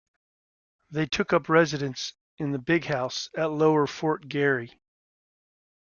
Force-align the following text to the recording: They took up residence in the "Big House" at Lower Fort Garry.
They 0.89 1.05
took 1.05 1.31
up 1.31 1.47
residence 1.47 2.13
in 2.39 2.53
the 2.53 2.57
"Big 2.57 2.85
House" 2.85 3.29
at 3.37 3.51
Lower 3.51 3.85
Fort 3.85 4.27
Garry. 4.27 4.81